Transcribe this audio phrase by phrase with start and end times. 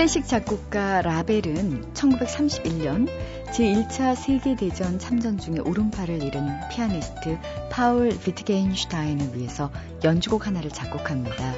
[0.00, 3.06] 클래식 작곡가 라벨은 1931년
[3.52, 7.38] 제1차 세계대전 참전 중에 오른팔을 잃은 피아니스트
[7.70, 9.70] 파울 비트겐슈타인을 위해서
[10.02, 11.52] 연주곡 하나를 작곡합니다.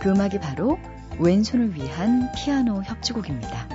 [0.00, 0.78] 그 음악이 바로
[1.18, 3.68] 왼손을 위한 피아노 협주곡입니다.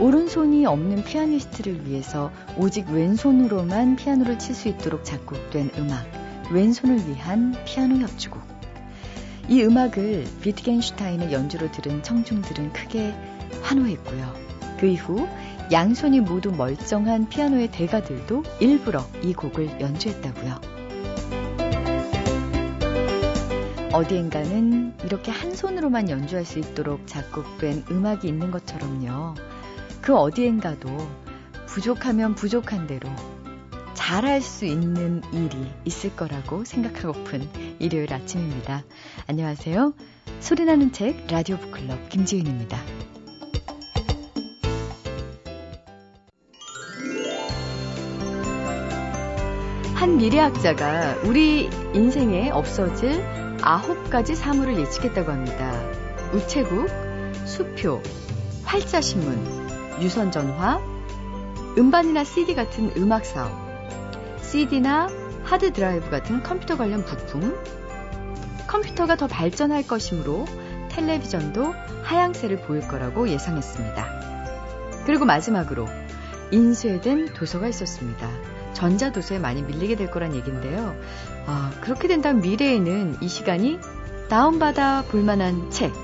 [0.00, 6.06] 오른손이 없는 피아니스트를 위해서 오직 왼손으로만 피아노를 칠 수 있도록 작곡된 음악,
[6.50, 8.51] 왼손을 위한 피아노 협주곡.
[9.48, 13.14] 이 음악을 비트겐슈타인의 연주로 들은 청중들은 크게
[13.62, 14.34] 환호했고요.
[14.78, 15.28] 그 이후
[15.70, 20.60] 양손이 모두 멀쩡한 피아노의 대가들도 일부러 이 곡을 연주했다고요.
[23.92, 29.34] 어디엔가는 이렇게 한 손으로만 연주할 수 있도록 작곡된 음악이 있는 것처럼요.
[30.00, 30.88] 그 어디엔가도
[31.66, 33.08] 부족하면 부족한 대로
[34.04, 38.82] 잘할 수 있는 일이 있을 거라고 생각하고픈 일요일 아침입니다.
[39.28, 39.94] 안녕하세요.
[40.40, 42.78] 소리나는 책 라디오 북클럽 김지은입니다.
[49.94, 53.24] 한 미래학자가 우리 인생에 없어질
[53.62, 55.80] 아홉 가지 사물을 예측했다고 합니다.
[56.34, 56.88] 우체국,
[57.46, 58.02] 수표,
[58.64, 60.80] 활자신문, 유선전화,
[61.78, 63.61] 음반이나 CD 같은 음악 사업,
[64.52, 65.08] CD나
[65.44, 67.56] 하드 드라이브 같은 컴퓨터 관련 부품,
[68.66, 70.44] 컴퓨터가 더 발전할 것이므로
[70.90, 75.04] 텔레비전도 하향세를 보일 거라고 예상했습니다.
[75.06, 75.88] 그리고 마지막으로
[76.50, 78.28] 인쇄된 도서가 있었습니다.
[78.74, 80.94] 전자도서에 많이 밀리게 될 거란 얘기인데요.
[81.46, 83.80] 아, 그렇게 된다면 미래에는 이 시간이
[84.28, 85.94] 다운받아 볼만한 책,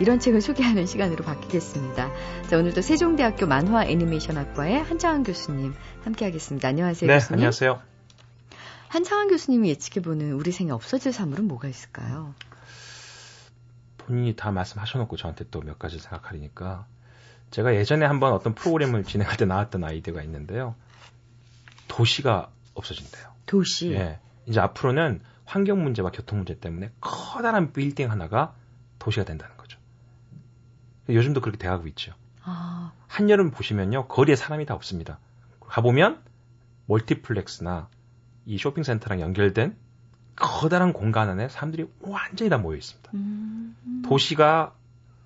[0.00, 2.10] 이런 책을 소개하는 시간으로 바뀌겠습니다.
[2.48, 6.68] 자, 오늘도 세종대학교 만화 애니메이션학과의 한창환 교수님 함께하겠습니다.
[6.68, 7.08] 안녕하세요.
[7.08, 7.34] 네, 교수님.
[7.38, 7.80] 안녕하세요.
[8.88, 12.34] 한창환 교수님이 예측해보는 우리 생에 없어질 사물은 뭐가 있을까요?
[13.98, 16.86] 본인이 다 말씀하셔놓고 저한테 또 몇 가지 생각하려니까
[17.50, 20.74] 제가 예전에 한번 어떤 프로그램을 진행할 때 나왔던 아이디어가 있는데요.
[21.88, 23.28] 도시가 없어진대요.
[23.46, 23.92] 도시.
[23.92, 24.18] 예.
[24.46, 28.54] 이제 앞으로는 환경 문제와 교통 문제 때문에 커다란 빌딩 하나가
[28.98, 29.53] 도시가 된다는.
[31.08, 32.12] 요즘도 그렇게 돼가고 있죠.
[32.42, 34.06] 아, 한여름 보시면요.
[34.08, 35.18] 거리에 사람이 다 없습니다.
[35.60, 36.20] 가보면
[36.86, 37.88] 멀티플렉스나
[38.46, 39.76] 이 쇼핑센터랑 연결된
[40.36, 43.10] 커다란 공간 안에 사람들이 완전히 다 모여 있습니다.
[43.14, 44.74] 음, 도시가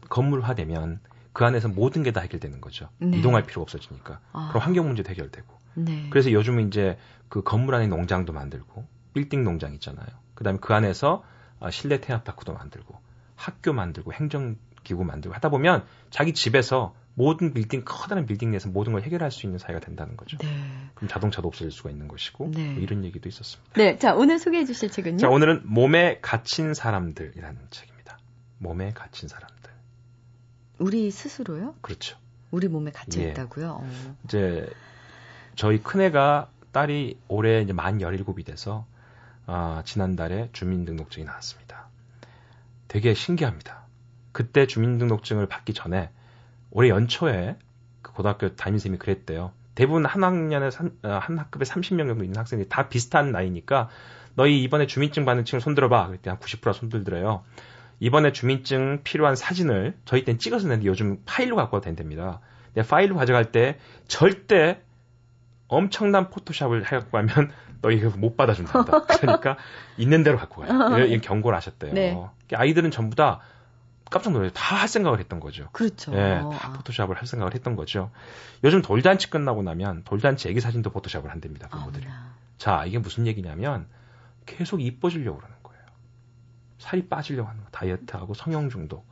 [0.08, 1.00] 건물화되면
[1.32, 2.88] 그 안에서 모든 게 다 해결되는 거죠.
[2.98, 3.18] 네.
[3.18, 4.20] 이동할 필요 없어지니까.
[4.32, 4.48] 아.
[4.50, 5.46] 그럼 환경 문제도 해결되고.
[5.74, 6.06] 네.
[6.10, 10.06] 그래서 요즘은 이제 그 건물 안에 농장도 만들고 빌딩 농장 있잖아요.
[10.34, 11.24] 그다음에 그 안에서
[11.60, 12.98] 아, 실내 테마 파크도 만들고
[13.36, 18.92] 학교 만들고 행정 기구 만들고 하다 보면 자기 집에서 모든 빌딩 커다란 빌딩 내에서 모든
[18.92, 20.38] 걸 해결할 수 있는 사회가 된다는 거죠.
[20.38, 20.46] 네.
[20.94, 22.72] 그럼 자동차도 없어질 수가 있는 것이고 네.
[22.72, 23.72] 뭐 이런 얘기도 있었습니다.
[23.74, 23.98] 네.
[23.98, 25.16] 자, 오늘 소개해 주실 책은요?
[25.18, 28.18] 자 오늘은 몸에 갇힌 사람들이라는 책입니다.
[28.58, 29.58] 몸에 갇힌 사람들.
[30.78, 31.74] 우리 스스로요?
[31.80, 32.16] 그렇죠.
[32.52, 33.30] 우리 몸에 갇혀 예.
[33.30, 33.80] 있다고요?
[33.82, 34.16] 어.
[34.24, 34.68] 이제
[35.56, 38.86] 저희 큰애가 딸이 올해 이제 만 17이 돼서
[39.46, 41.88] 아, 지난달에 주민등록증이 나왔습니다.
[42.86, 43.87] 되게 신기합니다.
[44.32, 46.10] 그때 주민등록증을 받기 전에
[46.70, 47.56] 올해 연초에
[48.02, 49.52] 그 고등학교 담임쌤이 그랬대요.
[49.74, 53.88] 대부분 한 학년에 삼- 어, 한 학급에 30명 정도 있는 학생들이 다 비슷한 나이니까
[54.34, 56.06] 너희 이번에 주민증 받는 친구 손들어봐.
[56.08, 57.44] 그랬더니 한 90%가 손들더래요.
[58.00, 62.40] 이번에 주민증 필요한 사진을 저희 땐 찍어서 내는데 요즘 파일로 갖고 와도 된답니다.
[62.74, 64.80] 근데 파일로 가져갈 때 절대
[65.68, 67.50] 엄청난 포토샵을 해갖고 가면
[67.82, 69.02] 너 이거 못 받아준단다.
[69.06, 69.56] 그러니까
[69.96, 70.72] 있는 대로 갖고 가요.
[71.06, 71.92] 이런 경고를 하셨대요.
[71.92, 72.16] 네.
[72.54, 73.40] 아이들은 전부 다
[74.10, 74.50] 깜짝 놀라요.
[74.50, 75.68] 다할 생각을 했던 거죠.
[75.72, 76.12] 그렇죠.
[76.14, 76.48] 예, 아.
[76.50, 78.10] 다 포토샵을 할 생각을 했던 거죠.
[78.64, 81.68] 요즘 돌잔치 끝나고 나면 돌잔치 애기 사진도 포토샵을 한답니다.
[81.68, 82.06] 부모들이.
[82.58, 83.86] 자, 이게 무슨 얘기냐면
[84.46, 85.82] 계속 이뻐지려고 그러는 거예요.
[86.78, 87.70] 살이 빠지려고 하는 거.
[87.70, 89.06] 다이어트하고 성형 중독.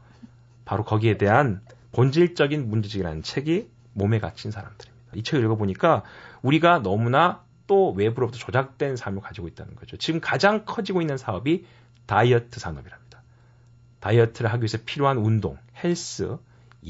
[0.65, 1.63] 바로 거기에 대한
[1.93, 5.13] 본질적인 문제지라는 책이 몸에 갇힌 사람들입니다.
[5.15, 6.03] 이 책을 읽어보니까
[6.43, 9.97] 우리가 너무나 또 외부로부터 조작된 삶을 가지고 있다는 거죠.
[9.97, 11.67] 지금 가장 커지고 있는 사업이
[12.07, 13.06] 다이어트 산업이랍니다.
[14.07, 16.37] 다이어트를 하기 위해서 필요한 운동, 헬스,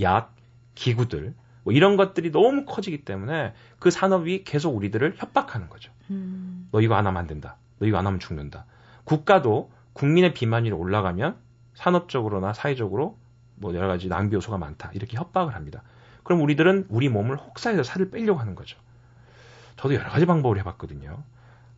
[0.01, 0.35] 약,
[0.75, 1.35] 기구들,
[1.65, 5.91] 뭐 이런 것들이 너무 커지기 때문에 그 산업이 계속 우리들을 협박하는 거죠.
[6.11, 7.57] 음, 너 이거 안 하면 안 된다.
[7.79, 8.67] 너 이거 안 하면 죽는다.
[9.05, 11.37] 국가도 국민의 비만율이 올라가면
[11.75, 13.19] 산업적으로나 사회적으로
[13.55, 14.91] 뭐 여러 가지 낭비 요소가 많다.
[14.93, 15.83] 이렇게 협박을 합니다.
[16.23, 18.79] 그럼 우리들은 우리 몸을 혹사해서 살을 빼려고 하는 거죠.
[19.77, 21.23] 저도 여러 가지 방법을 해봤거든요.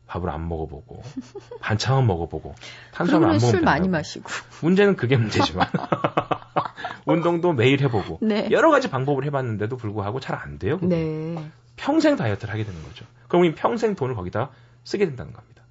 [0.09, 1.03] 밥을 안 먹어보고
[1.61, 2.55] 반찬은 먹어보고
[2.93, 3.61] 탄수화물 그러면 안 먹으면 술.
[3.63, 4.29] 많이 마시고.
[4.63, 5.69] 문제는 그게 문제지만
[7.07, 8.49] 운동도 매일 해보고 네.
[8.51, 10.79] 여러 가지 방법을 해봤는데도 불구하고 잘 안 돼요.
[10.83, 11.37] 네.
[11.77, 13.05] 평생 다이어트를 하게 되는 거죠.
[13.29, 14.51] 그럼 우리 평생 돈을 거기다
[14.85, 15.63] 쓰게 된다는 겁니다.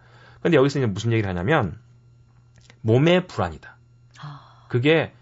[0.41, 1.77] 근데 여기서 이제 무슨 얘기를 하냐면
[2.81, 3.75] 몸의 불안이다.
[4.21, 5.13] 아, 그게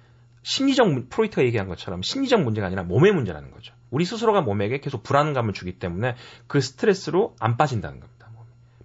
[0.43, 3.73] 심리적 프로이트가 얘기한 것처럼 심리적 문제가 아니라 몸의 문제라는 거죠.
[3.91, 6.15] 우리 스스로가 몸에게 계속 불안감을 주기 때문에
[6.47, 8.14] 그 스트레스로 안 빠진다는 겁니다.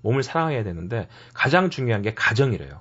[0.02, 2.80] 몸을 사랑해야 되는데 가장 중요한 게 가정이래요.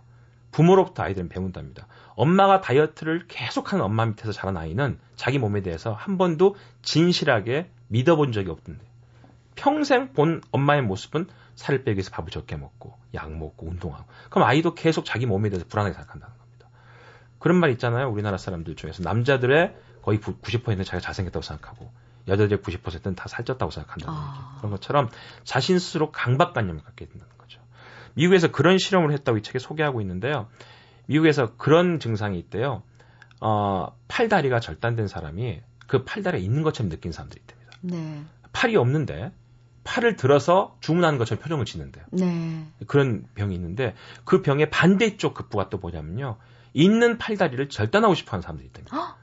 [0.52, 1.88] 부모로부터 아이들은 배운답니다.
[2.16, 8.50] 엄마가 다이어트를 계속하는 엄마 밑에서 자란 아이는 자기 몸에 대해서 한 번도 진실하게 믿어본 적이
[8.50, 8.84] 없던데.
[9.56, 14.74] 평생 본 엄마의 모습은 살을 빼기 위해서 밥을 적게 먹고 약 먹고 운동하고 그럼 아이도
[14.74, 16.70] 계속 자기 몸에 대해서 불안하게 생각한다는 겁니다.
[17.40, 18.10] 그런 말 있잖아요.
[18.10, 21.92] 우리나라 사람들 중에서 남자들의 거의 90%는 자기가 잘생겼다고 생각하고
[22.30, 24.36] 여자들의 90%는 다 살쪘다고 생각한다는 아.
[24.38, 24.58] 얘기.
[24.58, 25.10] 그런 것처럼
[25.44, 27.60] 자신 스스로 강박관념을 갖게 된다는 거죠.
[28.14, 30.48] 미국에서 그런 실험을 했다고 이 책에 소개하고 있는데요.
[31.08, 32.84] 미국에서 그런 증상이 있대요.
[33.42, 37.72] 어, 팔다리가 절단된 사람이 그 팔다리가 있는 것처럼 느낀 사람들이 있답니다.
[37.82, 38.24] 네.
[38.52, 39.32] 팔이 없는데
[39.84, 42.06] 팔을 들어서 주문하는 것처럼 표정을 짓는데요.
[42.12, 42.68] 네.
[42.86, 46.38] 그런 병이 있는데 그 병의 반대쪽 급부가 또 뭐냐면요.
[46.74, 49.18] 있는 팔다리를 절단하고 싶어 하는 사람들이 있답니다.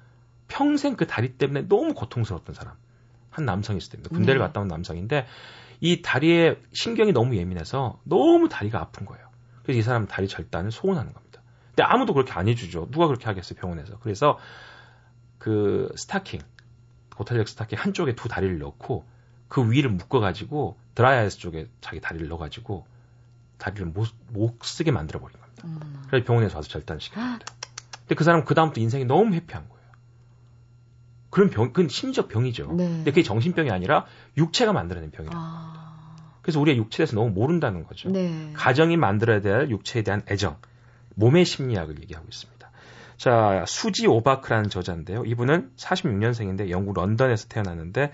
[0.48, 2.74] 평생 그 다리 때문에 너무 고통스러웠던 사람.
[3.36, 4.14] 한 남성이 있을 때입니다.
[4.14, 4.46] 군대를 네.
[4.46, 5.26] 갔다 온 남성인데
[5.80, 9.26] 이 다리에 신경이 너무 예민해서 너무 다리가 아픈 거예요.
[9.62, 11.42] 그래서 이 사람은 다리 절단을 소원하는 겁니다.
[11.68, 12.88] 근데 아무도 그렇게 안 해주죠.
[12.90, 13.98] 누가 그렇게 하겠어요, 병원에서.
[13.98, 14.38] 그래서
[15.38, 16.40] 그 스타킹,
[17.14, 19.04] 고탈력 스타킹 한쪽에 두 다리를 넣고
[19.48, 22.86] 그 위를 묶어가지고 드라이아이스 쪽에 자기 다리를 넣어가지고
[23.58, 25.62] 다리를 못, 못 쓰게 만들어버린 겁니다.
[25.66, 26.02] 음.
[26.08, 27.44] 그래서 병원에서 와서 절단시켰는데.
[28.00, 29.75] 근데 그 사람 그 다음부터 인생이 너무 happy한 거예요.
[31.36, 32.72] 그런 병, 그건 심리적 병이죠.
[32.72, 32.86] 네.
[32.88, 34.06] 근데 그게 정신병이 아니라
[34.38, 35.50] 육체가 만들어낸 병이라는 아.
[35.50, 36.30] 겁니다.
[36.40, 38.08] 그래서 우리가 육체에 대해서 너무 모른다는 거죠.
[38.08, 38.52] 네.
[38.54, 40.56] 가정이 만들어야 될 육체에 대한 애정,
[41.14, 42.70] 몸의 심리학을 얘기하고 있습니다.
[43.18, 45.26] 자, 수지 오바크라는 저자인데요.
[45.26, 48.12] 이분은 46년생인데 영국 런던에서 태어났는데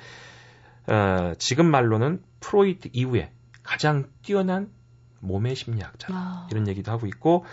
[0.88, 3.30] 어, 지금 말로는 프로이트 이후에
[3.62, 4.68] 가장 뛰어난
[5.20, 6.48] 몸의 심리학자 아.
[6.50, 7.44] 이런 얘기도 하고 있고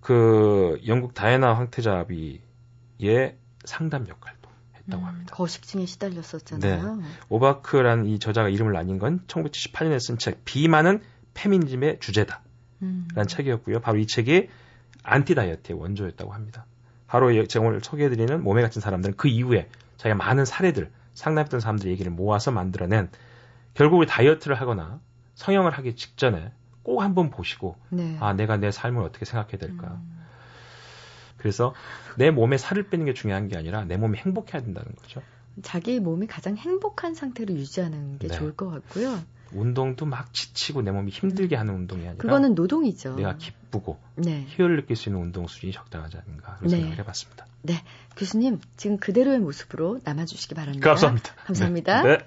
[0.00, 2.40] 그 영국 다이애나 황태자비의
[3.66, 4.43] 상담 역할도
[4.86, 5.34] 했다고 음, 합니다.
[5.34, 6.96] 거식증에 시달렸었잖아요.
[6.96, 7.04] 네.
[7.28, 11.00] 오바크란 이 저자가 이름을 날린 건 1978년에 쓴 책 비만은
[11.34, 12.42] 페미니즘의 주제다.
[12.82, 13.08] 음.
[13.14, 13.80] 라는 책이었고요.
[13.80, 14.48] 바로 이 책이
[15.02, 16.66] 안티 다이어트의 원조였다고 합니다.
[17.06, 22.10] 바로 제가 오늘 소개해드리는 몸에 갇힌 사람들은 그 이후에 자기가 많은 사례들, 상담했던 사람들 얘기를
[22.10, 23.08] 모아서 만들어낸
[23.74, 25.00] 결국 다이어트를 하거나
[25.34, 26.52] 성형을 하기 직전에
[26.82, 28.16] 꼭 한번 보시고 네.
[28.20, 30.00] 아 내가 내 삶을 어떻게 생각해야 될까.
[30.02, 30.23] 음.
[31.44, 31.74] 그래서
[32.16, 35.20] 내 몸에 살을 빼는 게 중요한 게 아니라 내 몸이 행복해야 된다는 거죠.
[35.60, 38.34] 자기 몸이 가장 행복한 상태로 유지하는 게 네.
[38.34, 39.20] 좋을 것 같고요.
[39.52, 43.16] 운동도 막 지치고 내 몸이 힘들게 하는 운동이 아니라 그거는 노동이죠.
[43.16, 44.46] 내가 기쁘고 네.
[44.48, 46.76] 희열을 느낄 수 있는 운동 수준이 적당하지 않은가 그런 네.
[46.76, 47.46] 생각을 해봤습니다.
[47.60, 47.74] 네,
[48.16, 50.88] 교수님 지금 그대로의 모습으로 남아주시기 바랍니다.
[50.88, 51.34] 감사합니다.
[51.44, 52.02] 감사합니다.
[52.04, 52.08] 네.
[52.08, 52.18] 네.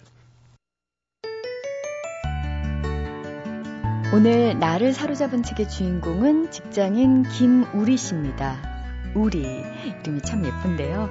[4.13, 8.76] 오늘 나를 사로잡은 책의 주인공은 직장인 김우리 씨입니다.
[9.17, 9.63] 우리
[10.01, 11.09] 이름이 참 예쁜데요.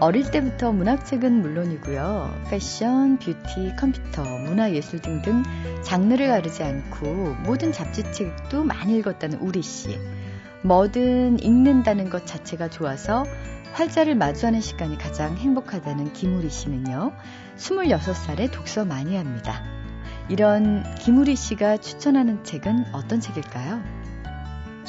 [0.00, 2.42] 어릴 때부터 문학책은 물론이고요.
[2.48, 5.42] 패션, 뷰티, 컴퓨터, 문화예술 등등
[5.82, 9.98] 장르를 가르지 않고 모든 잡지책도 많이 읽었다는 우리 씨.
[10.62, 13.24] 뭐든 읽는다는 것 자체가 좋아서
[13.72, 17.12] 활자를 마주하는 시간이 가장 행복하다는 김우리 씨는요.
[17.56, 19.62] 26살에 독서 많이 합니다.
[20.28, 23.97] 이런 김우리 씨가 추천하는 책은 어떤 책일까요?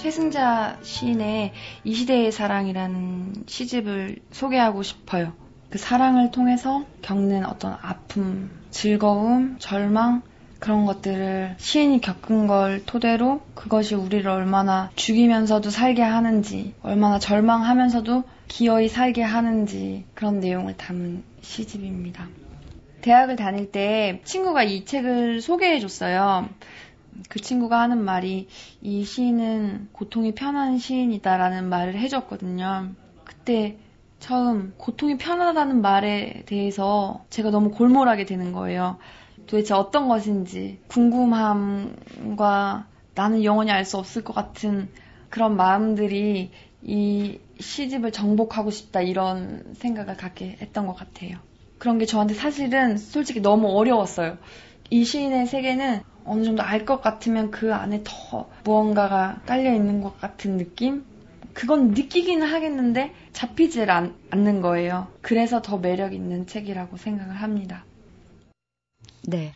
[0.02, 1.52] 최승자 시인의
[1.84, 5.34] 이 시대의 사랑이라는 시집을 소개하고 싶어요.
[5.70, 10.22] 그 사랑을 통해서 겪는 어떤 아픔, 즐거움, 절망,
[10.60, 18.88] 그런 것들을 시인이 겪은 걸 토대로 그것이 우리를 얼마나 죽이면서도 살게 하는지, 얼마나 절망하면서도 기어이
[18.88, 22.30] 살게 하는지 그런 내용을 담은 시집입니다.
[23.02, 26.50] 대학을 다닐 때 친구가 이 책을 소개해 줬어요.
[27.28, 28.48] 그 친구가 하는 말이
[28.82, 32.90] 이 시인은 고통이 편한 시인이다라는 말을 해줬거든요.
[33.24, 33.78] 그때
[34.20, 38.98] 처음 고통이 편하다는 말에 대해서 제가 너무 골몰하게 되는 거예요.
[39.48, 42.86] 도대체 어떤 것인지 궁금함과
[43.16, 44.90] 나는 영원히 알 수 없을 것 같은
[45.30, 51.38] 그런 마음들이 이 시집을 정복하고 싶다 이런 생각을 갖게 했던 것 같아요.
[51.78, 54.38] 그런 게 저한테 사실은 솔직히 너무 어려웠어요.
[54.90, 60.20] 이 시인의 세계는 어느 정도 알 것 같으면 그 안에 더 무언가가 깔려 있는 것
[60.20, 61.04] 같은 느낌?
[61.54, 65.08] 그건 느끼기는 하겠는데 잡히질 않, 않는 거예요.
[65.22, 67.84] 그래서 더 매력 있는 책이라고 생각을 합니다.
[69.28, 69.54] 네.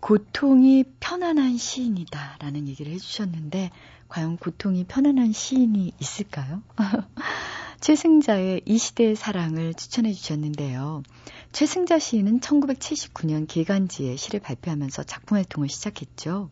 [0.00, 3.70] 고통이 편안한 시인이다 라는 얘기를 해주셨는데,
[4.08, 6.62] 과연 고통이 편안한 시인이 있을까요?
[7.86, 11.04] 최승자의 이 시대의 사랑을 추천해 주셨는데요.
[11.52, 16.50] 최승자 시인은 1979년 개간지에 시를 발표하면서 작품 활동을 시작했죠.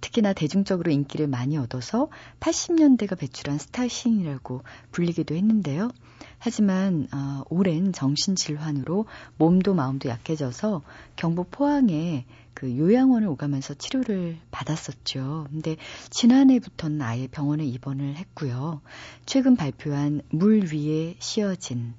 [0.00, 2.08] 특히나 대중적으로 인기를 많이 얻어서
[2.40, 5.92] 80년대가 배출한 스타 시인이라고 불리기도 했는데요.
[6.40, 9.06] 하지만 어, 오랜 정신 질환으로
[9.38, 10.82] 몸도 마음도 약해져서
[11.14, 15.48] 경북 포항에 그 요양원을 오가면서 치료를 받았었죠.
[15.50, 15.76] 근데
[16.10, 18.80] 지난해부터는 아예 병원에 입원을 했고요.
[19.26, 21.94] 최근 발표한 물 위에 씌어진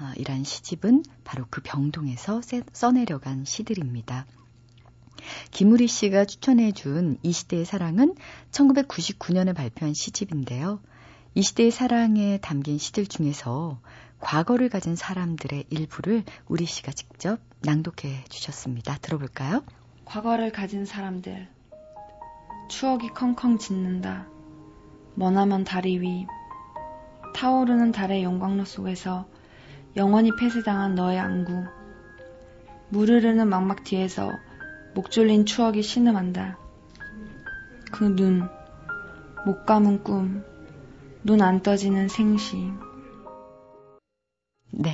[0.00, 2.40] 어, 이란 시집은 바로 그 병동에서
[2.72, 4.26] 써내려간 시들입니다.
[5.50, 8.14] 김우리 씨가 추천해 준 이 시대의 사랑은
[8.52, 10.80] 1999년에 발표한 시집인데요.
[11.34, 13.80] 이 시대의 사랑에 담긴 시들 중에서
[14.20, 18.98] 과거를 가진 사람들의 일부를 우리 씨가 직접 낭독해 주셨습니다.
[18.98, 19.62] 들어볼까요?
[20.10, 21.46] 과거를 가진 사람들.
[22.68, 24.26] 추억이 컹컹 짖는다.
[25.14, 26.26] 머나먼 다리 위.
[27.32, 29.28] 타오르는 달의 용광로 속에서
[29.94, 31.62] 영원히 폐쇄당한 너의 안구.
[32.88, 34.32] 무르르는 망막 뒤에서
[34.96, 36.58] 목 졸린 추억이 신음한다.
[37.92, 38.48] 그 눈,
[39.46, 40.44] 못 감은 꿈,
[41.22, 42.56] 눈 안 떠지는 생시.
[44.72, 44.90] 네.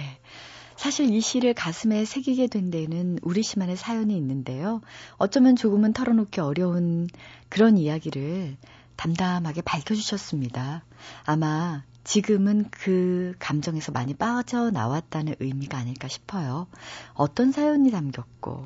[0.77, 4.83] 사실 이 시를 가슴에 새기게 된 데는 우리 씨만의 사연이 있는데요.
[5.17, 7.09] 어쩌면 조금은 털어놓기 어려운
[7.49, 8.57] 그런 이야기를
[8.97, 10.85] 담담하게 밝혀주셨습니다.
[11.25, 16.69] 아마 지금은 그 감정에서 많이 빠져나왔다는 의미가 아닐까 싶어요.
[17.15, 18.65] 어떤 사연이 담겼고,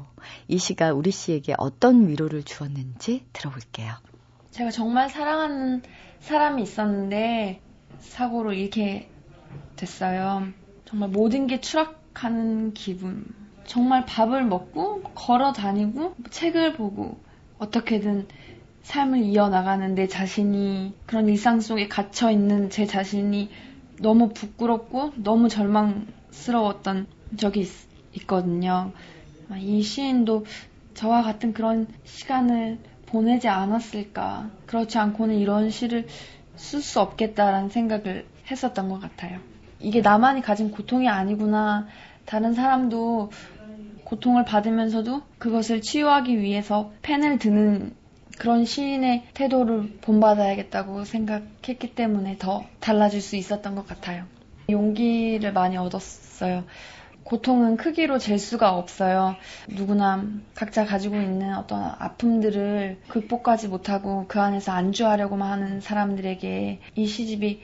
[0.48, 3.94] 이 시가 우리 씨에게 어떤 위로를 주었는지 들어볼게요.
[4.50, 5.82] 제가 정말 사랑하는
[6.20, 7.62] 사람이 있었는데,
[8.00, 9.10] 사고로 이렇게
[9.76, 10.48] 됐어요.
[10.84, 13.24] 정말 모든 게 추락 하는 기분.
[13.64, 17.18] 정말 밥을 먹고, 걸어 다니고, 책을 보고,
[17.58, 18.26] 어떻게든
[18.82, 23.50] 삶을 이어나가는 내 자신이 그런 일상 속에 갇혀 있는 제 자신이
[24.00, 27.60] 너무 부끄럽고 너무 절망스러웠던 적이
[28.12, 28.92] 있, 거든요이
[29.50, 30.46] 아, 시인도
[30.94, 34.50] 저와 같은 그런 시간을 보내지 않았을까.
[34.66, 36.06] 그렇지 않고는 이런 시를
[36.56, 39.40] 쓸 수 없겠다라는 생각을 했었던 것 같아요.
[39.80, 41.86] 이게 나만이 가진 고통이 아니구나.
[42.26, 43.30] 다른 사람도
[44.04, 47.94] 고통을 받으면서도 그것을 치유하기 위해서 펜을 드는
[48.38, 54.24] 그런 시인의 태도를 본받아야겠다고 생각했기 때문에 더 달라질 수 있었던 것 같아요.
[54.68, 56.64] 용기를 많이 얻었어요.
[57.24, 59.36] 고통은 크기로 잴 수가 없어요.
[59.68, 67.60] 누구나 각자 가지고 있는 어떤 아픔들을 극복하지 못하고 그 안에서 안주하려고만 하는 사람들에게 이 시집이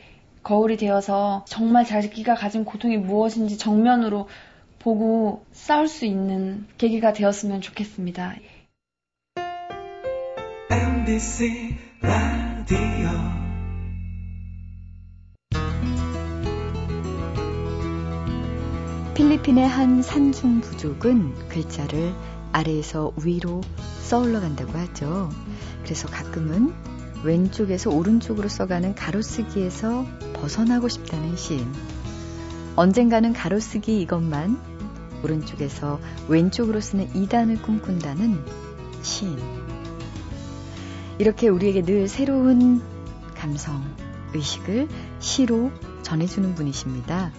[0.47, 4.29] 거울이 되어서 정말 자기가 가진 고통이 무엇인지 정면으로
[4.79, 8.37] 보고 싸울 수 있는 계기가 되었으면 좋겠습니다.
[10.71, 12.79] MBC 라디오
[19.17, 22.15] 필리핀의 한 산중 부족은 글자를
[22.53, 23.63] 아래에서 위로
[24.03, 25.29] 써 올라간다고 하죠.
[25.83, 26.73] 그래서 가끔은
[27.27, 31.67] 왼쪽에서 오른쪽으로 써가는 가로쓰기에서 벗어나고 싶다는 시인.
[32.77, 34.61] 언젠가는 가로쓰기 이것만
[35.25, 38.39] 오른쪽에서 왼쪽으로 쓰는 이단을 꿈꾼다는
[39.03, 39.37] 시인.
[41.19, 42.81] 이렇게 우리에게 늘 새로운
[43.35, 43.83] 감성,
[44.33, 44.87] 의식을
[45.19, 47.33] 시로 전해주는 분이십니다.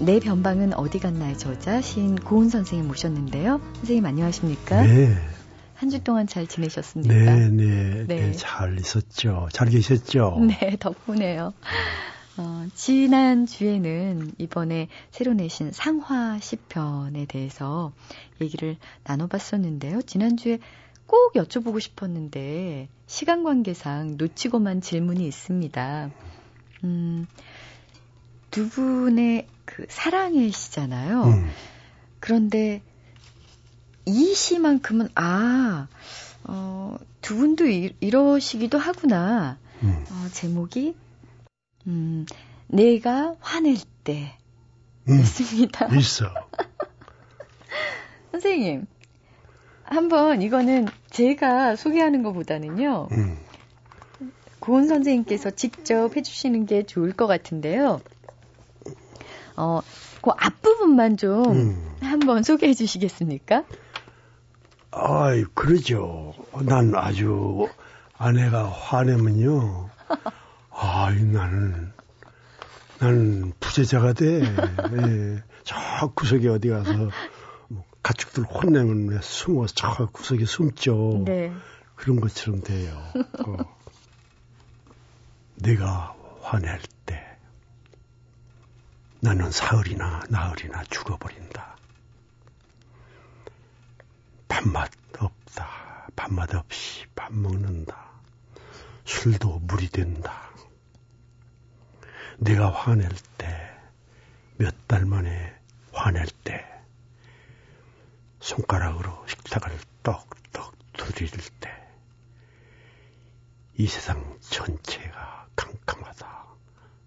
[0.00, 3.60] 내 변방은 어디 갔나의 저자 시인 고은 선생님 모셨는데요.
[3.76, 4.82] 선생님 안녕하십니까?
[4.82, 5.16] 네.
[5.82, 7.12] 한 주 동안 잘 지내셨습니까?
[7.12, 9.48] 네, 네, 네, 네, 잘 있었죠.
[9.52, 10.38] 잘 계셨죠?
[10.46, 11.52] 네, 덕분에요.
[12.36, 17.92] 어, 지난 주에는 이번에 새로 내신 상화 시편에 대해서
[18.40, 20.02] 얘기를 나눠봤었는데요.
[20.02, 20.60] 지난 주에
[21.08, 26.10] 꼭 여쭤보고 싶었는데 시간 관계상 놓치고만 질문이 있습니다.
[26.84, 27.26] 음,
[28.52, 31.24] 두 분의 그 사랑의 시잖아요.
[31.24, 31.50] 음.
[32.20, 32.82] 그런데
[34.04, 35.88] 이 시만큼은 아,
[36.44, 39.58] 어, 두 분도 이, 러시기도 하구나.
[39.82, 40.04] 음.
[40.10, 40.94] 어, 제목이
[41.86, 42.26] 음,
[42.68, 44.36] 내가 화낼 때
[45.08, 45.86] 음, 있습니다.
[45.96, 46.26] 있어.
[48.32, 48.86] 선생님,
[49.84, 53.08] 한번 이거는 제가 소개하는 것보다는요.
[53.12, 53.38] 음.
[54.60, 58.00] 고은 선생님께서 직접 해주시는 게 좋을 것 같은데요.
[59.56, 59.80] 어,
[60.22, 61.96] 그 앞부분만 좀 음.
[62.00, 63.64] 한번 소개해 주시겠습니까?
[64.92, 66.34] 아이, 그러죠.
[66.64, 67.68] 난 아주
[68.18, 69.88] 아내가 화내면요.
[70.70, 71.92] 아이, 나는,
[72.98, 74.42] 나는 부재자가 돼.
[74.42, 75.42] 예.
[75.64, 77.10] 저 구석에 어디 가서
[78.02, 81.22] 가축들 혼내면 왜 숨어서 저 구석에 숨죠.
[81.24, 81.52] 네.
[81.94, 82.92] 그런 것처럼 돼요.
[83.46, 83.56] 어.
[85.56, 87.24] 내가 화낼 때
[89.20, 91.76] 나는 사흘이나 나흘이나 죽어버린다.
[94.62, 96.06] 밥맛 없다.
[96.14, 98.12] 밥맛 없이 밥 먹는다.
[99.04, 100.50] 술도 물이 된다.
[102.38, 103.46] 내가 화낼 때,
[104.58, 105.52] 몇 달 만에
[105.90, 106.64] 화낼 때,
[108.38, 111.70] 손가락으로 식탁을 떡떡 두드릴 때,
[113.78, 116.46] 이 세상 전체가 캄캄하다.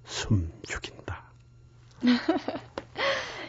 [0.03, 1.23] 숨 죽인다.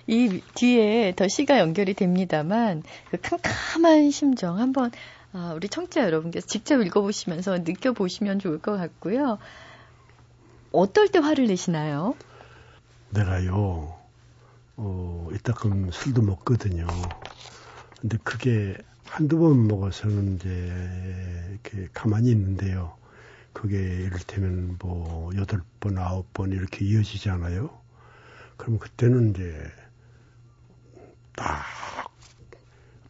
[0.07, 4.91] 이 뒤에 더 시가 연결이 됩니다만 그 캄캄한 심정 한번
[5.33, 9.39] 아, 우리 청취자 여러분께서 직접 읽어보시면서 느껴보시면 좋을 것 같고요.
[10.73, 12.15] 어떨 때 화를 내시나요?
[13.11, 13.97] 내가요,
[14.77, 16.87] 어, 이따금 술도 먹거든요.
[18.01, 22.97] 근데 그게 한두 번 먹어서는 이제 이렇게 가만히 있는데요.
[23.53, 27.71] 그게 이를테면 뭐 여덟 번, 아홉 번 이렇게 이어지잖아요.
[28.57, 29.71] 그러면 그때는 이제
[31.37, 31.65] 딱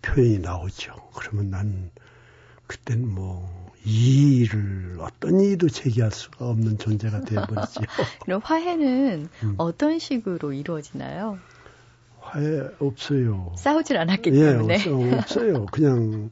[0.02, 0.94] 표현이 나오죠.
[1.16, 1.90] 그러면 난
[2.66, 7.80] 그때는 뭐 이의를 어떤 이의도 제기할 수가 없는 존재가 되어버리죠.
[8.24, 9.54] 그럼 화해는 음.
[9.56, 11.38] 어떤 식으로 이루어지나요?
[12.20, 13.52] 화해 없어요.
[13.56, 14.74] 싸우질 않았기 예, 때문에.
[14.74, 15.66] 없어, 없어요.
[15.66, 16.30] 그냥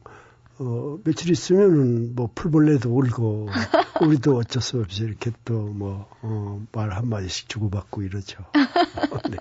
[0.59, 3.49] 어, 며칠 있으면은 뭐 풀벌레도 울고
[4.01, 8.45] 우리도 어쩔 수 없이 이렇게 또뭐 어, 말 한마디씩 주고받고 이러죠.
[9.31, 9.37] 네.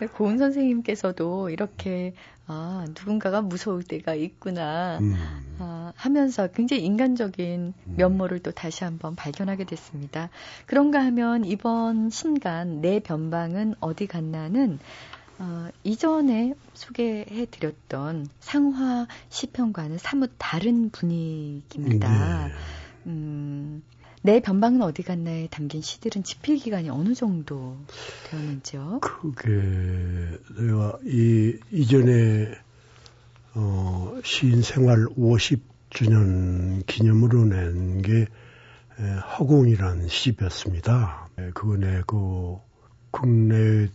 [0.00, 0.06] 네.
[0.06, 2.14] 고은 선생님께서도 이렇게
[2.46, 5.14] 아 누군가가 무서울 때가 있구나 음,
[5.58, 10.30] 아, 하면서 굉장히 인간적인 면모를 또 다시 한번 발견하게 됐습니다.
[10.66, 14.78] 그런가 하면 이번 신간 내 변방은 어디 갔나는
[15.40, 22.46] 어, 이전에 소개해드렸던 상화 시편과는 사뭇 다른 분위기입니다.
[22.48, 22.52] 네.
[23.06, 23.82] 음,
[24.22, 27.78] 내 변방은 어디 갔나에 담긴 시들은 집필 기간이 어느 정도
[28.28, 29.00] 되었는지요?
[29.00, 29.50] 그게
[30.58, 32.54] 내가 이 이전에
[33.54, 38.26] 어, 시인 생활 50주년 기념으로 낸 게
[39.38, 41.28] 허공이라는 시집이었습니다.
[41.38, 42.60] 에, 그거 내고
[43.10, 43.88] 국내 에,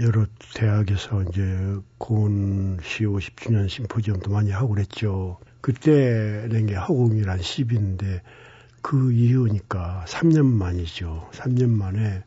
[0.00, 5.38] 여러 대학에서 이제 고은 시 50주년 심포지엄도 많이 하고 그랬죠.
[5.60, 8.22] 그때 낸 게 허공이라는 시집인데
[8.82, 11.28] 그 이후니까 3년 만이죠.
[11.32, 12.22] 3년 만에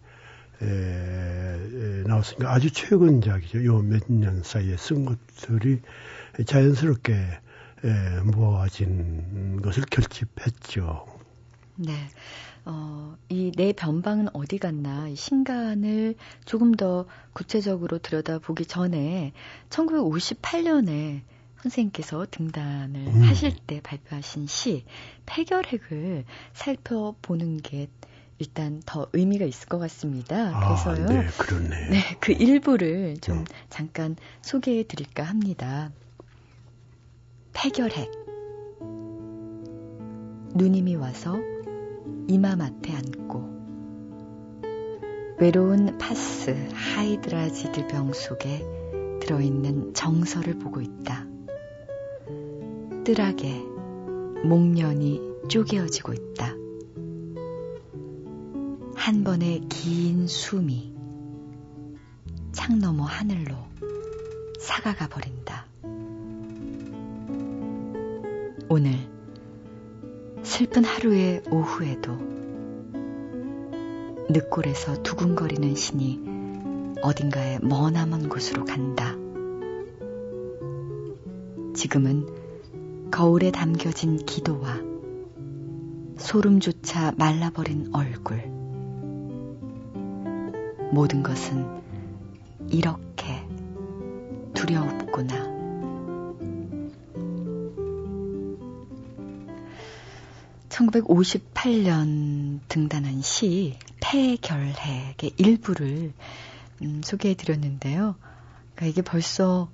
[0.64, 3.66] 에, 에, 나왔으니까 아주 최근작이죠.
[3.66, 5.82] 요 몇 년 사이에 쓴 것들이
[6.46, 11.06] 자연스럽게 에, 모아진 것을 결집했죠.
[11.86, 11.94] 네.
[12.66, 16.16] 어, 이 내 변방은 어디 갔나 이 신간을
[16.46, 19.34] 조금 더 구체적으로 들여다보기 전에
[19.70, 21.22] 1958년에
[21.62, 23.22] 선생님께서 등단을 음.
[23.24, 24.84] 하실 때 발표하신 시
[25.26, 27.88] 폐결핵을 살펴보는 게
[28.40, 30.60] 일단 더 의미가 있을 것 같습니다.
[30.60, 31.06] 그래서요.
[31.06, 31.90] 아, 네, 그렇네.
[31.90, 33.46] 네, 그 일부를 좀 음.
[33.70, 35.92] 잠깐 소개해 드릴까 합니다.
[37.54, 38.10] 폐결핵.
[40.56, 41.38] 누님이 와서
[42.28, 43.62] 이마맡에 앉고
[45.40, 48.64] 외로운 파스 하이드라지드 병 속에
[49.22, 51.26] 들어있는 정서를 보고 있다.
[53.04, 53.60] 뜰의
[54.44, 56.56] 목련이 쪼개어지고 있다.
[58.96, 60.94] 한 번의 긴 숨이
[62.52, 63.56] 창 너머 하늘로
[64.60, 65.66] 사가가 버린다.
[68.70, 69.11] 오늘
[70.62, 72.16] 슬픈 하루의 오후에도
[74.30, 76.22] 늑골에서 두근거리는 신이
[77.02, 79.16] 어딘가에 머나먼 곳으로 간다.
[81.74, 84.78] 지금은 거울에 담겨진 기도와
[86.20, 88.44] 소름조차 말라버린 얼굴.
[90.92, 91.66] 모든 것은
[92.70, 93.48] 이렇게
[94.54, 95.51] 두려웠구나.
[100.72, 106.14] (1958년) 등단한 시 폐결핵의 일부를
[106.82, 108.16] 음, 소개해 드렸는데요.
[108.76, 109.70] 그러니까 이게 벌써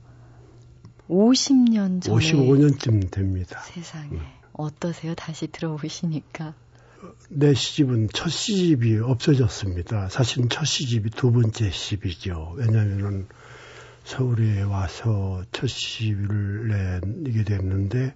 [1.08, 3.62] 50년 전에 55년쯤 됩니다.
[3.62, 4.22] 세상에 음.
[4.54, 5.16] 어떠세요?
[5.16, 6.56] 다시 들어보시니까
[7.30, 10.10] 내 시집은 첫 시집이 없어졌습니다.
[10.10, 12.56] 사실은 첫 시집이 두 번째 시집이죠.
[12.58, 13.28] 왜냐하면은
[14.04, 18.16] 서울에 와서 첫 시집을 내게 됐는데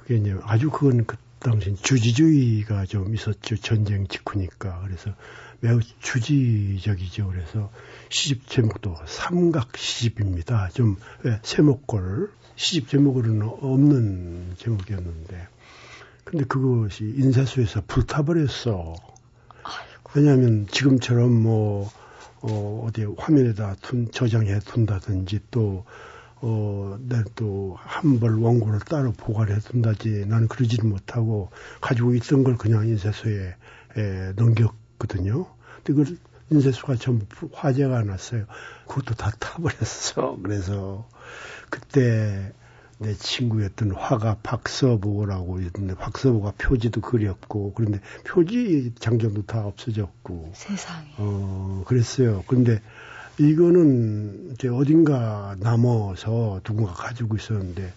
[0.00, 3.56] 그게 이제 아주 그건 그 당시 주지주의가 좀 있었죠.
[3.56, 4.82] 전쟁 직후니까.
[4.84, 5.14] 그래서
[5.60, 7.28] 매우 주지적이죠.
[7.28, 7.70] 그래서
[8.08, 10.68] 시집 제목도 삼각 시집입니다.
[10.72, 15.48] 좀 왜, 세목골 시집 제목으로는 없는 제목이었는데
[16.24, 18.94] 근데 그것이 인쇄소에서 불타버렸어.
[20.14, 21.90] 왜냐하면 지금처럼 뭐
[22.40, 25.84] 어, 어디 화면에다 둔, 저장해 둔다든지 또
[26.40, 32.86] 어, 내또 한 벌 원고를 따로 보관해 둔다지 나는 그러지는 못하고 가지고 있던 걸 그냥
[32.86, 33.54] 인쇄소에
[33.96, 35.46] 에, 넘겼거든요.
[35.84, 36.18] 근데 그
[36.50, 38.46] 인쇄소가 전부 화재가 났어요.
[38.86, 40.38] 그것도 다 타버렸어.
[40.42, 41.08] 그래서
[41.70, 42.52] 그때
[43.00, 51.84] 내 친구였던 화가 박서보라고 있는데 박서보가 표지도 그렸고 그런데 표지 장정도 다 없어졌고 세상에 어
[51.86, 52.42] 그랬어요.
[52.48, 52.80] 그런데
[53.38, 57.92] 이거는 이제 어딘가 남아서 누군가 가지고 있었는데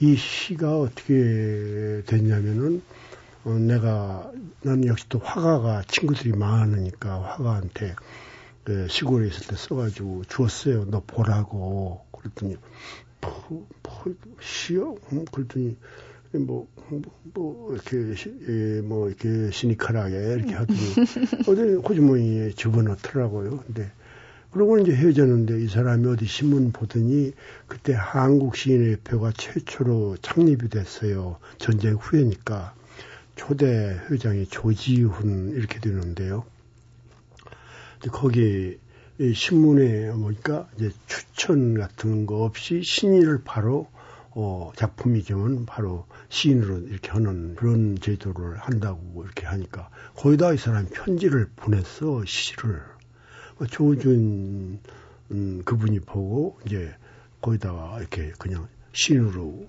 [0.00, 2.82] 이 시가 어떻게 됐냐면은
[3.44, 4.30] 어, 내가
[4.62, 7.94] 나는 역시 또 화가가 친구들이 많으니까 화가한테
[8.64, 10.84] 그 시골에 있을 때 써가지고 주었어요.
[10.90, 12.56] 너 보라고 그랬더니
[13.20, 14.96] 뭐, 뭐 시요?
[15.12, 15.76] 음, 그랬더니
[16.32, 17.00] 뭐, 뭐,
[17.34, 20.78] 뭐, 이렇게, 시, 예, 뭐, 이렇게 시니컬하게 이렇게 하더니,
[21.48, 23.62] 어디 호주머니에 집어넣더라고요.
[23.66, 23.90] 근데,
[24.56, 27.32] 그러고 이제 헤어졌는데 이 사람이 어디 신문 보더니
[27.66, 31.36] 그때 한국 시인회표가 최초로 창립이 됐어요.
[31.58, 32.74] 전쟁 후에니까.
[33.34, 36.46] 초대 회장이 조지훈 이렇게 되는데요.
[38.10, 38.78] 거기
[39.18, 43.88] 이 신문에 보니까 이제 추천 같은 거 없이 신의를 바로
[44.30, 51.50] 어, 작품이지만 바로 시인으로 이렇게 하는 그런 제도를 한다고 이렇게 하니까 거기다 이 사람이 편지를
[51.56, 52.95] 보냈어 시를 뭐
[53.64, 54.80] 조준
[55.30, 56.94] 음, 그분이 보고 이제
[57.40, 59.66] 거기다가 이렇게 그냥 시인으로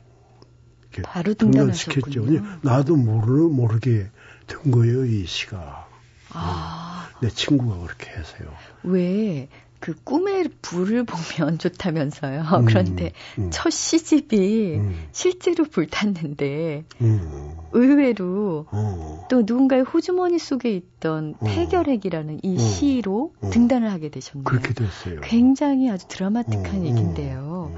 [0.82, 2.26] 이렇게 바로 등단시켰죠.
[2.62, 4.10] 나도 모르 모르게
[4.48, 5.88] 된 거예요 이 시가.
[6.32, 7.10] 아.
[7.22, 8.54] 내 친구가 그렇게 해서요.
[8.84, 9.50] 왜?
[9.80, 12.42] 그 꿈의 불을 보면 좋다면서요.
[12.42, 13.50] 음, 그런데 음.
[13.52, 15.08] 첫 시집이 음.
[15.12, 17.52] 실제로 불탔는데 음.
[17.74, 19.28] 의외로 어.
[19.30, 21.46] 또 누군가의 호주머니 속에 있던 어.
[21.46, 22.60] 폐결핵이라는 이 어.
[22.60, 23.50] 시로 어.
[23.50, 24.44] 등단을 하게 되셨네요.
[24.44, 25.22] 그렇게 됐어요.
[25.22, 26.86] 굉장히 아주 드라마틱한.
[26.86, 27.76] 얘기인데요.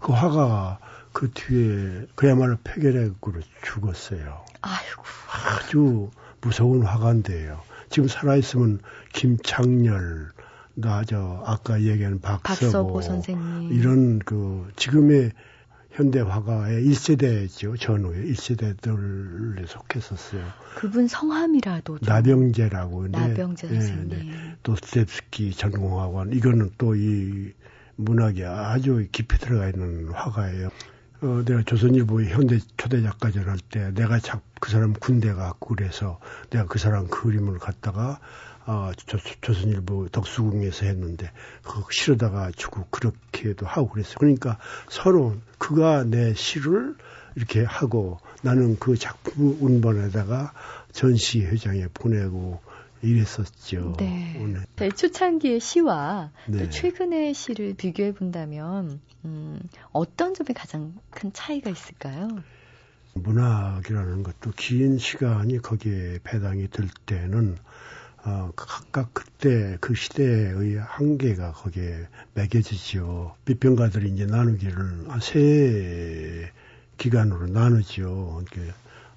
[0.00, 0.78] 그 화가가
[1.12, 4.44] 그 뒤에 그야말로 폐결핵으로 죽었어요.
[4.60, 5.02] 아이고.
[5.32, 7.60] 아주 무서운 화가인데요.
[7.88, 8.80] 지금 살아있으면
[9.12, 10.30] 김창렬,
[10.74, 15.32] 나저 아까 얘기한 박서보, 박서보 선생님 이런 그 지금의
[15.92, 17.78] 현대 화가의 1세대죠.
[17.80, 20.42] 전후에 1세대들에 속했었어요.
[20.74, 23.08] 그분 성함이라도 나병재라고.
[23.08, 24.08] 나병재 네, 선생님.
[24.08, 24.56] 네, 네.
[24.62, 27.52] 도스텝스키 전공학원 이거는 또 이
[27.96, 30.68] 문학이 아주 깊이 들어가 있는 화가예요.
[31.22, 36.18] 어, 내가 조선일보의 현대 초대 작가전 할 때 내가 작, 그 사람 군대 가고 그래서
[36.50, 38.18] 내가 그 사람 그림을 갖다가
[38.66, 41.30] 어, 조, 조선일보 덕수궁에서 했는데
[41.62, 44.16] 그거 실어다가 주고 그렇게도 하고 그랬어요.
[44.18, 46.96] 그러니까 서로 그가 내 시를
[47.36, 50.52] 이렇게 하고 나는 그 작품 운반에다가
[50.92, 52.60] 전시회장에 보내고
[53.02, 53.96] 이랬었죠.
[53.98, 54.38] 네.
[54.40, 54.64] 오늘.
[54.96, 56.58] 초창기의 시와 네.
[56.58, 59.60] 또 최근의 시를 비교해 본다면 음,
[59.92, 62.28] 어떤 점에 가장 큰 차이가 있을까요?
[63.14, 67.56] 문학이라는 것도 긴 시간이 거기에 배당이 될 때는
[68.26, 73.36] 어, 각각 그때 그 시대의 한계가 거기에 매겨지죠.
[73.44, 76.50] 비평가들이 이제 나누기를 세
[76.96, 78.42] 기간으로 나누죠.
[78.42, 78.72] 이렇게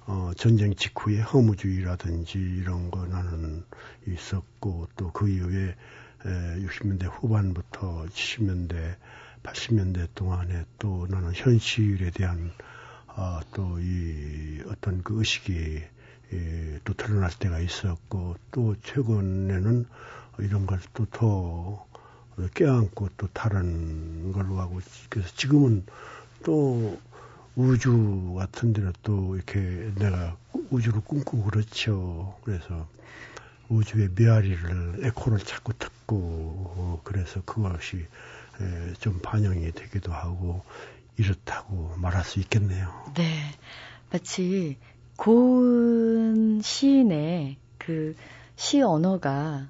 [0.06, 3.64] 어, 전쟁 직후에 허무주의라든지 이런 거 나는
[4.06, 5.74] 있었고 또 그 이후에
[6.26, 8.96] 에, 60년대 후반부터 70년대
[9.42, 12.52] 80년대 동안에 또 나는 현실에 대한
[13.06, 15.82] 어, 또 이 어떤 그 의식이
[16.32, 19.86] 예, 또 드러날 때가 있었고 또 최근에는
[20.38, 21.86] 이런 걸 또 더
[22.54, 25.84] 껴안고 또 다른 걸로 하고 그래서 지금은
[26.44, 27.00] 또
[27.56, 29.58] 우주 같은 데는 또 이렇게
[29.96, 30.36] 내가
[30.70, 32.38] 우주를 꿈꾸고 그렇죠.
[32.44, 32.88] 그래서
[33.68, 38.06] 우주의 메아리를 에코를 자꾸 듣고 어, 그래서 그것이
[38.60, 40.64] 에, 좀 반영이 되기도 하고
[41.16, 43.12] 이렇다고 말할 수 있겠네요.
[43.16, 43.50] 네.
[44.10, 44.76] 마치
[45.18, 48.14] 고은 시인의 그
[48.58, 49.68] 시 언어가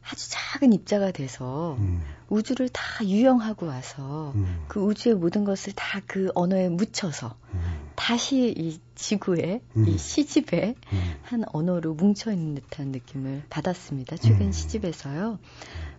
[0.00, 2.02] 아주 작은 입자가 돼서 음.
[2.28, 4.64] 우주를 다 유영하고 와서 음.
[4.68, 7.60] 그 우주의 모든 것을 다 그 언어에 묻혀서 음.
[7.96, 9.96] 다시 이 지구에 이 음.
[9.98, 11.14] 시집에 음.
[11.22, 14.16] 한 언어로 뭉쳐 있는 듯한 느낌을 받았습니다.
[14.18, 14.52] 최근 음.
[14.52, 15.38] 시집에서요.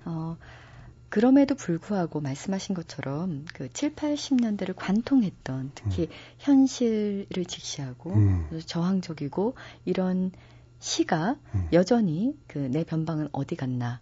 [0.05, 0.37] 어,
[1.13, 6.07] 그럼에도 불구하고 말씀하신 것처럼 그 7, 80년대를 관통했던 특히 음.
[6.39, 8.61] 현실을 직시하고 음.
[8.65, 9.53] 저항적이고
[9.85, 10.31] 이런
[10.79, 11.67] 시가 음.
[11.71, 13.99] 여전히 그 내 변방은 어디 갔나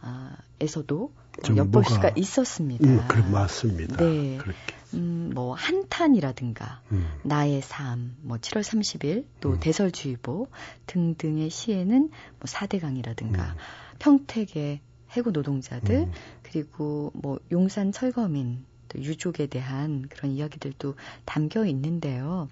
[0.00, 1.12] 아, 에서도
[1.54, 2.88] 엿볼 수가 있었습니다.
[2.88, 3.96] 음, 그래 맞습니다.
[3.98, 4.38] 네.
[4.38, 4.58] 그렇게.
[4.94, 7.06] 음, 뭐 한탄이라든가 음.
[7.24, 9.60] 나의 삶, 뭐 7월 30일 또 음.
[9.60, 10.48] 대설주의보
[10.86, 13.58] 등등의 시에는 뭐 사대강이라든가 음.
[13.98, 14.80] 평택의
[15.16, 16.12] 해고 노동자들 음.
[16.54, 22.48] 그리고 뭐 용산 철거민 또 유족에 대한 그런 이야기들도 담겨 있는데요.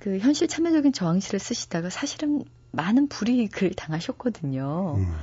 [0.00, 4.96] 그 현실 참여적인 저항시를 쓰시다가 사실은 많은 불이익을 당하셨거든요.
[4.96, 5.14] 음.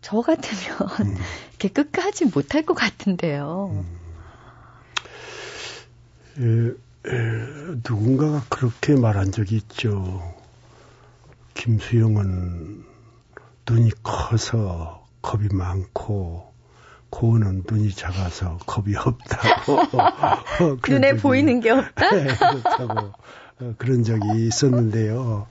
[0.00, 1.16] 저 같으면 음.
[1.58, 3.84] 이렇게 끝까지 못할 것 같은데요.
[6.38, 6.76] 음.
[7.04, 7.18] 에, 에,
[7.88, 10.22] 누군가가 그렇게 말한 적이 있죠.
[11.54, 12.84] 김수영은
[13.68, 16.52] 눈이 커서 겁이 많고
[17.08, 19.72] 고은은 눈이 작아서 겁이 없다고.
[19.72, 22.10] 어, 눈에 적이, 보이는 게 없다?
[22.10, 23.12] 네, 그렇다고
[23.60, 25.46] 어, 그런 적이 있었는데요.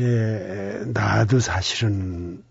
[0.00, 2.44] 예, 나도 사실은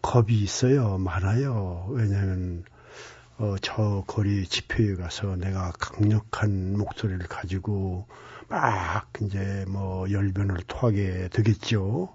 [0.00, 0.96] 겁이 있어요.
[0.96, 1.88] 많아요.
[1.90, 2.64] 왜냐하면
[3.36, 8.06] 어, 저 거리 집회에 가서 내가 강력한 목소리를 가지고
[8.48, 12.14] 막 이제 뭐 열변을 토하게 되겠죠.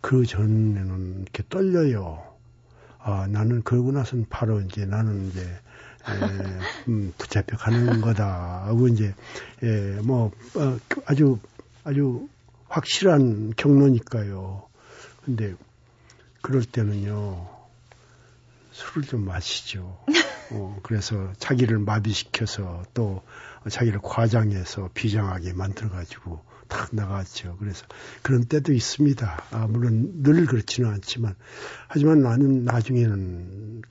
[0.00, 2.35] 그 전에는 이렇게 떨려요.
[3.08, 9.14] 아, 나는 그러고 나서는 바로 이제 나는 이제 에, 음, 붙잡혀 가는 거다 하고 이제
[9.62, 11.38] 예, 뭐 어, 아주
[11.84, 12.28] 아주
[12.68, 14.66] 확실한 경로니까요.
[15.24, 15.54] 근데
[16.42, 17.48] 그럴 때는요
[18.72, 19.96] 술을 좀 마시죠.
[20.50, 23.22] 어, 그래서 자기를 마비시켜서 또
[23.70, 27.56] 자기를 과장해서 비장하게 만들어가지고 탁 나갔죠.
[27.58, 27.86] 그래서
[28.22, 29.44] 그런 때도 있습니다.
[29.50, 31.34] 아, 물론 늘 그렇지는 않지만,
[31.88, 33.82] 하지만 나는 나중에는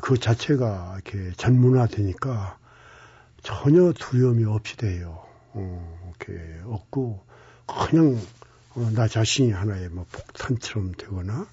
[0.00, 2.58] 그 자체가 이렇게 전문화되니까
[3.42, 5.24] 전혀 두려움이 없이 돼요.
[5.52, 7.24] 어, 이렇게 없고
[7.66, 8.20] 그냥
[8.74, 11.46] 어, 나 자신이 하나의 뭐 폭탄처럼 되거나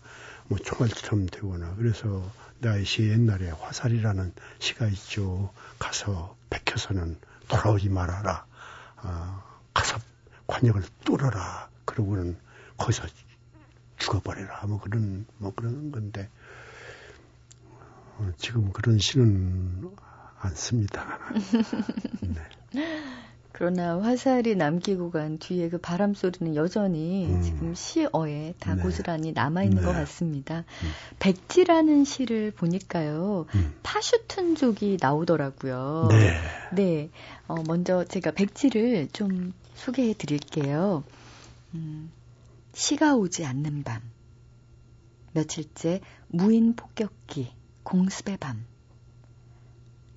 [0.48, 5.52] 뭐 총알처럼 되거나 그래서 나의 시 옛날에 화살이라는 시가 있죠.
[5.80, 7.18] 가서 백혀서는
[7.48, 8.46] 돌아오지 말아라.
[8.98, 9.44] 아,
[10.48, 11.70] 관역을 뚫어라.
[11.86, 12.38] 그러고는
[12.78, 13.08] 거기서
[13.98, 14.66] 죽어버려라.
[14.68, 16.30] 뭐 그런, 뭐 그런 건데,
[18.18, 19.96] 어, 지금 그런 시는
[20.40, 21.20] 않습니다.
[22.22, 22.42] 네.
[23.58, 27.42] 그러나 화살이 남기고 간 뒤에 그 바람 소리는 여전히 음.
[27.42, 28.82] 지금 시어에 다 네.
[28.82, 29.82] 고스란히 남아있는 네.
[29.82, 30.58] 것 같습니다.
[30.58, 30.90] 음.
[31.20, 33.74] 백지라는 시를 보니까요, 음.
[33.82, 36.10] 파슈튼족이 나오더라고요.
[36.12, 36.34] 네.
[36.74, 37.10] 네.
[37.48, 41.04] 어, 먼저 제가 백지를 좀 소개해 드릴게요.
[41.74, 42.12] 음,
[42.74, 44.02] 시가 오지 않는 밤.
[45.34, 48.66] 며칠째 무인 폭격기, 공습의 밤.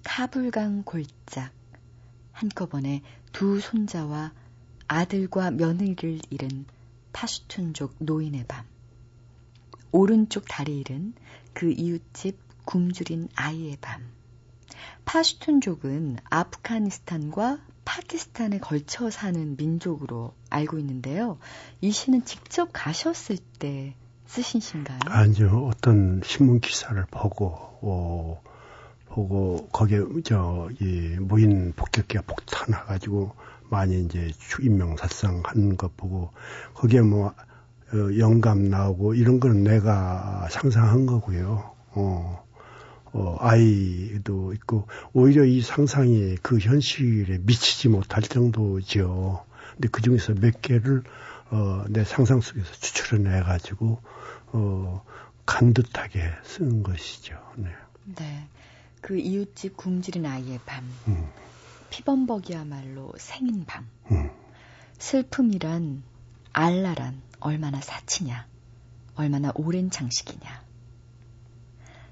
[0.05, 1.53] 카불강 골짝.
[2.33, 4.33] 한꺼번에 두 손자와
[4.87, 6.66] 아들과 며느리를 잃은
[7.12, 8.64] 파슈툰족 노인의 밤.
[9.90, 11.14] 오른쪽 다리 잃은
[11.53, 14.03] 그 이웃집 굶주린 아이의 밤.
[15.05, 21.38] 파슈툰족은 아프가니스탄과 파키스탄에 걸쳐 사는 민족으로 알고 있는데요.
[21.81, 23.94] 이 시는 직접 가셨을 때
[24.27, 24.98] 쓰신 시인가요?
[25.07, 25.70] 아니요.
[25.72, 27.46] 어떤 신문 기사를 보고
[27.81, 28.42] 어,
[29.07, 33.35] 보고 거기에 저이 무인 폭격기가 폭탄해 가지고
[33.70, 36.31] 많이 이제 인명사상 하는 것 보고
[36.74, 41.74] 거기에 뭐 어, 영감 나오고 이런 거는 내가 상상한 거고요.
[41.92, 42.44] 어,
[43.12, 49.44] 어, 아이도 있고 오히려 이 상상이 그 현실에 미치지 못할 정도죠.
[49.73, 51.03] 근데 그 중에서 몇 개를
[51.51, 54.03] 어, 내 상상 속에서 추출해내 가지고
[54.53, 55.03] 어,
[55.47, 57.38] 간듯하게 쓴 것이죠.
[57.57, 57.71] 네.
[58.16, 58.49] 네.
[59.01, 60.85] 그 이웃집 굶주린 아이의 밤.
[61.07, 61.29] 음.
[61.90, 63.88] 피범벅이야말로 생인 밤.
[64.11, 64.31] 음.
[64.99, 66.03] 슬픔이란
[66.53, 68.47] 알라란 얼마나 사치냐.
[69.14, 70.67] 얼마나 오랜 장식이냐.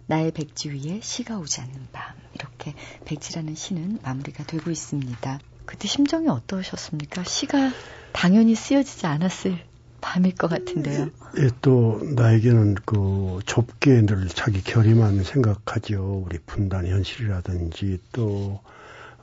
[0.07, 2.15] 나의 백지 위에 시가 오지 않는 밤.
[2.35, 5.41] 이렇게 백지라는 시는 마무리가 되고 있습니다.
[5.65, 7.25] 그때 심정이 어떠셨습니까?
[7.25, 7.73] 시가
[8.13, 9.59] 당연히 쓰여지지 않았을
[10.01, 11.11] 밤일 것 같은데요.
[11.39, 16.25] 예, 또 나에게는 그 좁게 늘 자기 결의만 생각하죠.
[16.27, 18.61] 우리 분단 현실이라든지 또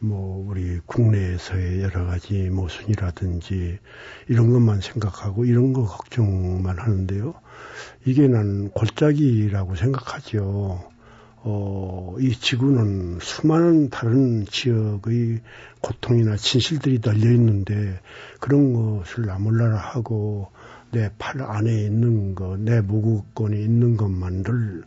[0.03, 3.79] 뭐 우리 국내에서의 여러 가지 모순이라든지
[4.27, 7.33] 이런 것만 생각하고 이런 거 걱정만 하는데요.
[8.05, 10.91] 이게 난 골짜기라고 생각하죠.
[11.45, 15.41] 어, 이 지구는 수많은 다른 지역의
[15.81, 17.99] 고통이나 진실들이 널려 있는데
[18.39, 20.49] 그런 것을 나몰라라 하고
[20.91, 24.83] 내 팔 안에 있는 거, 내 모국권에 있는 것만을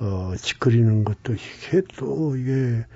[0.00, 2.86] 어, 짓거리는 것도 이게 또 이게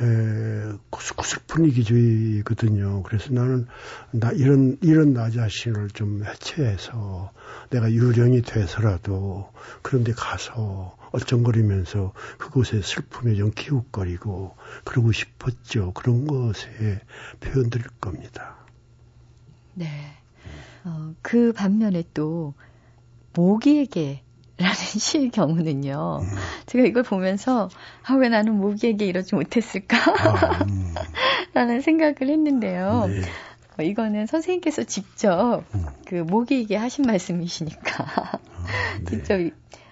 [0.00, 3.02] 에, 구슬픈 이기주의거든요.
[3.02, 3.66] 그래서 나는
[4.10, 7.32] 나 이런 이런 나 자신을 좀 해체해서
[7.70, 9.50] 내가 유령이 돼서라도
[9.82, 15.92] 그런데 가서 얼쩡거리면서 그곳에 슬픔에 좀 기웃거리고 그러고 싶었죠.
[15.92, 17.00] 그런 것에
[17.40, 18.56] 표현드릴 겁니다.
[19.74, 19.86] 네.
[20.84, 22.54] 어, 그 반면에 또
[23.34, 24.22] 모기에게
[24.62, 26.20] 라는 시의 경우는요.
[26.22, 26.36] 음.
[26.66, 27.68] 제가 이걸 보면서
[28.04, 29.96] 아, 왜 나는 모기에게 이러지 못했을까?
[29.98, 30.94] 아, 음.
[31.52, 33.06] 라는 생각을 했는데요.
[33.08, 33.22] 네.
[33.78, 35.86] 어, 이거는 선생님께서 직접 음.
[36.06, 38.38] 그 모기에게 하신 말씀이시니까 아,
[38.98, 39.04] 네.
[39.10, 39.38] 직접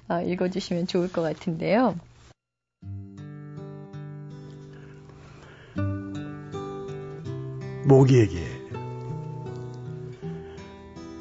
[0.09, 1.97] 어, 읽어주시면 좋을 것 같은데요.
[7.87, 8.61] 모기에게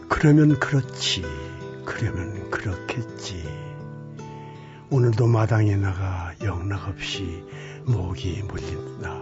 [0.07, 1.23] 그러면 그렇지
[1.99, 3.43] 그러면 그렇겠지.
[4.89, 7.43] 오늘도 마당에 나가 영락없이
[7.85, 9.19] 모기 물린다.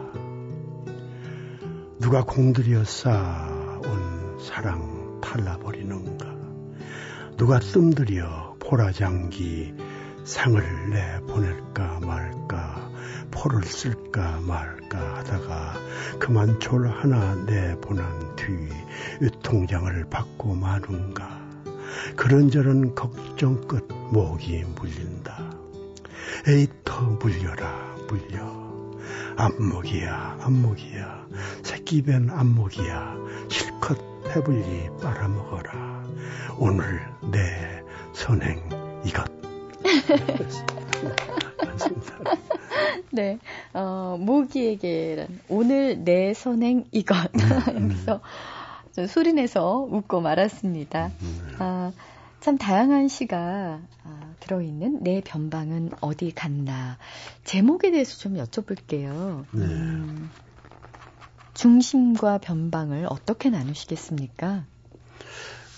[2.00, 6.36] 누가 공들여 쌓아온 사랑 탈라버리는가?
[7.36, 9.74] 누가 뜸들여 보라장기
[10.24, 10.62] 상을
[10.92, 12.92] 내 보낼까 말까
[13.32, 15.74] 포를 쓸까 말까 하다가
[16.20, 18.46] 그만 졸 하나 내 보난 뒤
[19.20, 21.37] 유통장을 받고 마는가
[22.16, 25.54] 그런저런 걱정 끝 목이 물린다.
[26.48, 28.68] 에이터 물려라 물려.
[29.38, 31.28] 안목이야 안목이야.
[31.64, 33.16] 새끼변 안목이야.
[33.50, 36.04] 실컷 배불리 빨아먹어라.
[36.58, 38.62] 오늘 내 선행
[39.06, 39.26] 이것.
[43.12, 43.40] 네,
[43.74, 47.16] 어, 모기에게란 오늘 내 선행 이것.
[47.36, 47.90] 음.
[47.90, 48.22] 여기서
[49.06, 51.12] 소리내서 웃고 말았습니다.
[51.22, 51.56] 음.
[51.60, 51.92] 아,
[52.40, 56.98] 참 다양한 시가 아, 들어있는 내 변방은 어디 갔나
[57.44, 59.46] 제목에 대해서 좀 여쭤볼게요.
[59.52, 59.66] 네.
[59.66, 60.30] 음,
[61.54, 64.64] 중심과 변방을 어떻게 나누시겠습니까?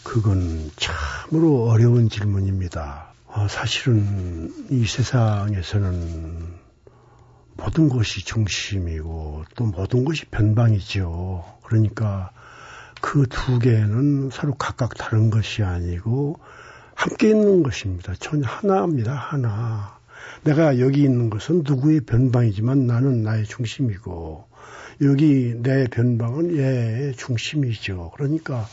[0.04, 3.14] 그건 참으로 어려운 질문입니다.
[3.28, 6.60] 어, 사실은 이 세상에서는
[7.58, 11.46] 모든 것이 중심이고 또 모든 것이 변방이죠.
[11.64, 12.32] 그러니까
[13.02, 16.40] 그 두 개는 서로 각각 다른 것이 아니고
[16.96, 18.14] 함께 있는 것입니다.
[18.20, 19.14] 전혀 하나입니다.
[19.14, 19.98] 하나.
[20.44, 24.46] 내가 여기 있는 것은 누구의 변방이지만 나는 나의 중심이고
[25.02, 28.12] 여기 내 변방은 얘의 중심이죠.
[28.16, 28.66] 그러니까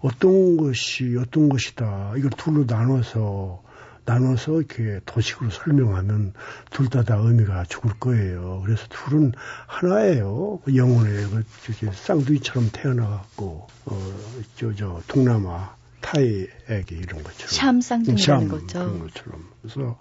[0.00, 2.12] 어떤 것이 어떤 것이다.
[2.18, 3.62] 이걸 둘로 나눠서
[4.06, 6.34] 나눠서 이렇게 도식으로 설명하면
[6.70, 8.62] 둘 다 다 의미가 죽을 거예요.
[8.64, 9.32] 그래서 둘은
[9.66, 10.60] 하나예요.
[10.64, 11.24] 그 영혼의
[11.64, 18.66] 그 쌍둥이처럼 태어나갖고 어저 저 동남아 타이에게 이런 것처럼 샴 쌍둥이라는 거죠.
[18.78, 19.98] 그런 것처럼 그래서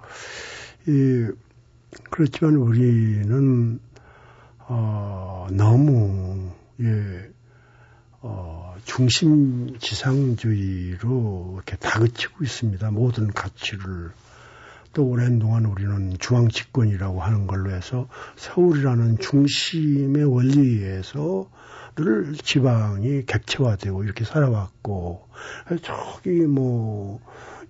[0.88, 1.32] 이
[2.10, 3.80] 그렇지만 우리는
[4.60, 7.30] 어 너무 예
[8.26, 12.92] 어, 중심 지상주의로 이렇게 다그치고 있습니다.
[12.92, 14.12] 모든 가치를.
[14.94, 18.08] 또 오랜 동안 우리는 중앙 집권이라고 하는 걸로 해서
[18.38, 21.50] 서울이라는 중심의 원리에서
[21.96, 25.28] 늘 지방이 객체화되고 이렇게 살아왔고
[25.82, 27.20] 저기 뭐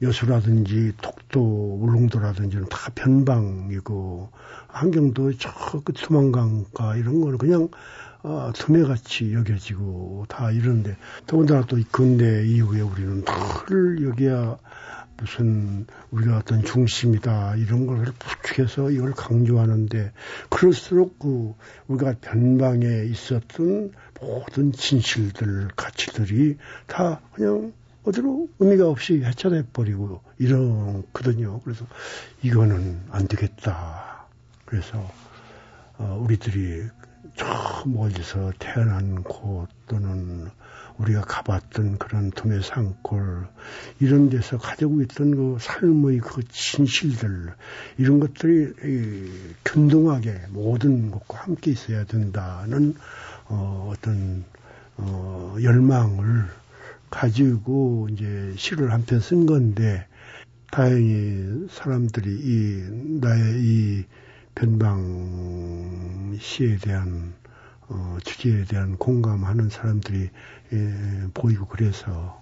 [0.01, 4.29] 여수라든지 독도 울릉도라든지는 다 변방이고
[4.67, 7.69] 환경도 저끝 수만강가 이런 거는 그냥
[8.23, 10.95] 어, 투매같이 여겨지고 다 이런데
[11.27, 13.23] 더군다나 또 근대 이후에 우리는
[13.67, 14.57] 늘 여기야
[15.17, 20.11] 무슨 우리가 어떤 중심이다 이런 걸 부축해서 이걸 강조하는데
[20.49, 21.53] 그럴수록 그
[21.87, 26.57] 우리가 변방에 있었던 모든 진실들 가치들이
[26.87, 27.73] 다 그냥
[28.05, 31.59] 어디로 의미가 없이 해체돼 버리고 이러거든요.
[31.61, 31.85] 그래서
[32.41, 34.27] 이거는 안 되겠다.
[34.65, 35.09] 그래서
[35.97, 36.83] 어, 우리들이
[37.35, 40.49] 저 멀리서 태어난 곳 또는
[40.97, 43.47] 우리가 가봤던 그런 도매 산골
[43.99, 47.53] 이런 데서 가지고 있던 그 삶의 그 진실들
[47.97, 52.95] 이런 것들이 이, 균등하게 모든 것과 함께 있어야 된다는
[53.45, 54.45] 어, 어떤
[54.97, 56.45] 어, 열망을
[57.09, 60.05] 가지고 이제 시를 한 편 쓴 건데
[60.71, 64.05] 다행히 사람들이 이 나의 이
[64.55, 67.33] 변방 시에 대한
[67.89, 70.29] 어, 주제에 대한 공감하는 사람들이
[70.73, 72.41] 예, 보이고 그래서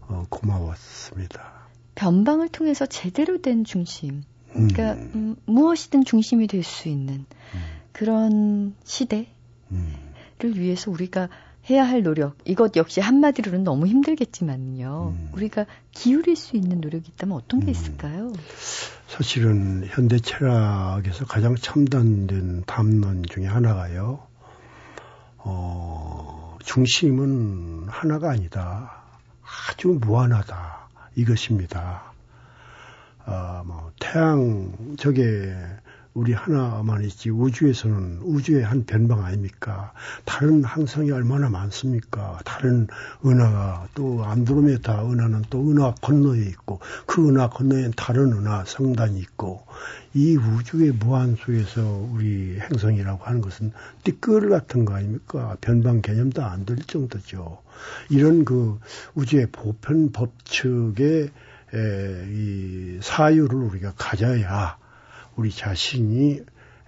[0.00, 1.68] 어, 고마웠습니다.
[1.94, 5.10] 변방을 통해서 제대로 된 중심, 그러니까 음.
[5.14, 7.60] 음, 무엇이든 중심이 될 수 있는 음.
[7.92, 9.26] 그런 시대를
[9.72, 9.94] 음.
[10.40, 11.28] 위해서 우리가
[11.70, 15.14] 해야 할 노력, 이것 역시 한마디로는 너무 힘들겠지만요.
[15.16, 15.30] 음.
[15.34, 17.70] 우리가 기울일 수 있는 노력이 있다면 어떤 게 음.
[17.70, 18.32] 있을까요?
[19.06, 24.20] 사실은 현대 철학에서 가장 첨단된 담론 중에 하나가요.
[25.38, 29.02] 어, 중심은 하나가 아니다.
[29.70, 30.88] 아주 무한하다.
[31.16, 32.12] 이것입니다.
[33.26, 35.54] 어, 뭐, 태양, 저게
[36.18, 39.92] 우리 하나만 있지 우주에서는 우주의 한 변방 아닙니까?
[40.24, 42.40] 다른 항성이 얼마나 많습니까?
[42.44, 42.88] 다른
[43.24, 49.64] 은하가 또 안드로메다 은하는 또 은하 건너에 있고 그 은하 건너엔 다른 은하 성단이 있고
[50.12, 55.56] 이 우주의 무한 속에서 우리 행성이라고 하는 것은 띠끌 같은 거 아닙니까?
[55.60, 57.62] 변방 개념도 안 될 정도죠.
[58.10, 58.80] 이런 그
[59.14, 61.30] 우주의 보편 법칙의
[61.74, 64.78] 에, 이 사유를 우리가 가져야
[65.38, 66.42] 우리 자신이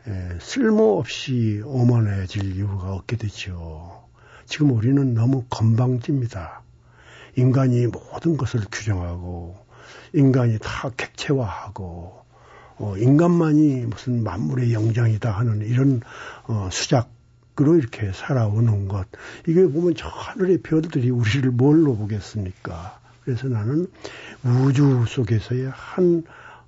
[0.09, 4.03] 에, 쓸모없이 오만해질 이유가 없게 되죠.
[4.45, 6.63] 지금 우리는 너무 건방집니다.
[7.37, 9.57] 인간이 모든 것을 규정하고
[10.13, 12.25] 인간이 다 객체화하고
[12.79, 16.01] 어, 인간만이 무슨 만물의 영장이다 하는 이런
[16.49, 19.07] 어, 수작으로 이렇게 살아오는 것
[19.47, 22.99] 이게 보면 저 하늘의 별들이 우리를 뭘로 보겠습니까?
[23.23, 23.87] 그래서 나는
[24.43, 26.25] 우주 속에서의 한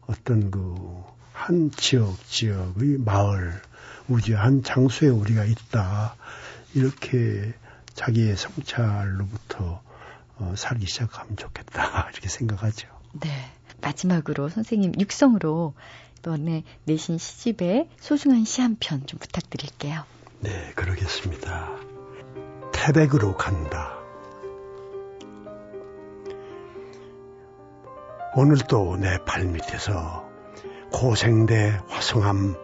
[0.07, 1.11] 어떤 그
[1.47, 3.53] 한 지역 지역의 마을
[4.09, 6.15] 우주의 한 장소에 우리가 있다
[6.75, 7.53] 이렇게
[7.95, 9.83] 자기의 성찰로부터
[10.39, 12.89] 어, 살기 시작하면 좋겠다 이렇게 생각하죠.
[13.21, 13.29] 네.
[13.81, 15.75] 마지막으로 선생님 육성으로
[16.21, 20.05] 이번에 내신 시집에 소중한 시 한 편 좀 부탁드릴게요.
[20.41, 21.71] 네, 그러겠습니다.
[22.73, 23.99] 태백으로 간다.
[28.35, 30.32] 오늘도 내 발밑에서
[30.93, 32.55] 고생대 화성함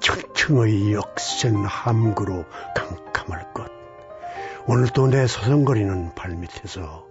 [0.00, 3.70] 층층의 역센 함구로 캄캄할 것.
[4.66, 7.04] 오늘도 내 서성거리는 발밑에서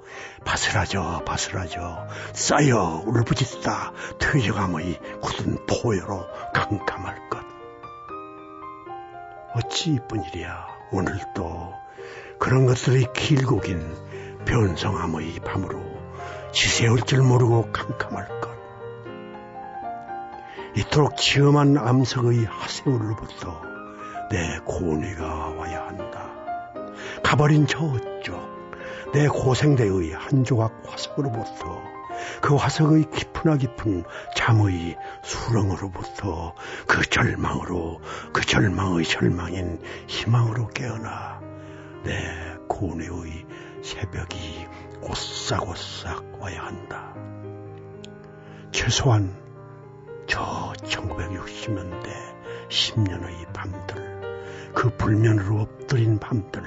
[0.44, 7.40] 바스라져 바스라져 쌓여 울부짖다 트여감의 굳은 포효로 캄캄할 것.
[9.54, 11.74] 어찌 이쁜 일이야 오늘도
[12.40, 13.96] 그런 것들이 길고 긴
[14.46, 15.80] 변성함의 밤으로
[16.52, 18.55] 지새울 줄 모르고 캄캄할 것.
[20.76, 23.62] 이토록 치엄한 암석의 하세울로부터
[24.30, 26.30] 내 고뇌가 와야 한다.
[27.24, 28.56] 가버린 저쪽
[29.14, 31.82] 내 고생대의 한 조각 화석으로부터
[32.42, 34.04] 그 화석의 깊으나 깊은
[34.36, 36.54] 잠의 수렁으로부터
[36.88, 38.02] 그 절망으로
[38.34, 41.40] 그 절망의 절망인 희망으로 깨어나
[42.04, 43.46] 내 고뇌의
[43.82, 44.68] 새벽이
[45.02, 47.14] 오싹오싹 와야 한다.
[48.72, 49.45] 최소한
[50.28, 52.08] 저 1960년대
[52.70, 56.62] 10년의 밤들, 그 불면으로 엎드린 밤들,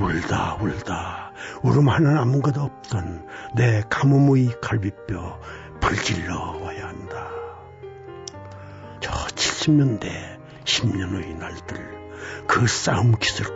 [0.00, 5.40] 울다 울다 울음 하나 아무것도 없던 내 가뭄의 갈비뼈
[5.80, 7.28] 불질러 와야 한다.
[9.00, 12.02] 저 70년대 10년의 날들,
[12.46, 13.46] 그 싸움 기술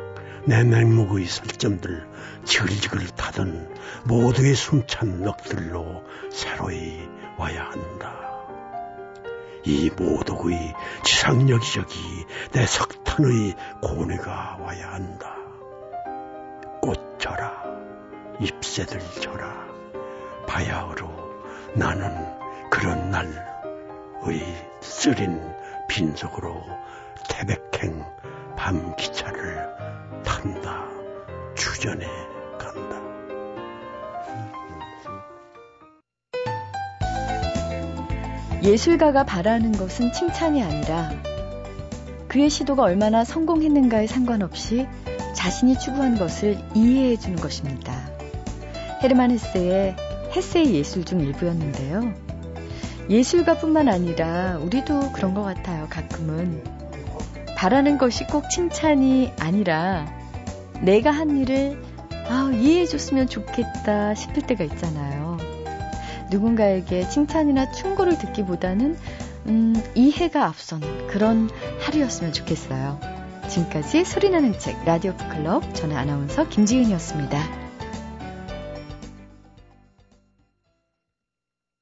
[0.45, 2.07] 내 맹목의 설점들
[2.45, 7.01] 지글지글 타던 모두의 숨찬 넋들로 새로이
[7.37, 8.26] 와야 한다.
[9.67, 11.99] 이 모독의 지상 여기저기
[12.53, 15.35] 내 석탄의 고뇌가 와야 한다.
[16.81, 17.64] 꽃 져라,
[18.39, 19.67] 잎새들 져라,
[20.47, 21.11] 바야흐로
[21.75, 22.14] 나는
[22.71, 23.35] 그런 날의
[24.81, 25.43] 쓰린
[25.89, 26.64] 빈속으로
[27.29, 28.05] 태백행
[28.57, 29.69] 밤 기차를
[30.25, 30.87] 탄다.
[31.57, 32.07] 주전에
[38.67, 41.12] 예술가가 바라는 것은 칭찬이 아니라
[42.27, 44.89] 그의 시도가 얼마나 성공했는가에 상관없이
[45.35, 47.95] 자신이 추구한 것을 이해해 주는 것입니다.
[49.05, 49.95] 헤르만 헤세의
[50.35, 52.12] 헤세의 예술 중 일부였는데요.
[53.09, 55.87] 예술가뿐만 아니라 우리도 그런 것 같아요.
[55.89, 56.64] 가끔은
[57.57, 60.12] 바라는 것이 꼭 칭찬이 아니라
[60.81, 61.81] 내가 한 일을
[62.29, 65.16] 아, 이해해 줬으면 좋겠다 싶을 때가 있잖아요.
[66.31, 68.97] 누군가에게 칭찬이나 충고를 듣기보다는
[69.47, 71.49] 음, 이해가 앞서는 그런
[71.81, 73.01] 하루였으면 좋겠어요.
[73.49, 77.66] 지금까지 소리나는 책 라디오 북클럽 저는 아나운서 김지은이었습니다.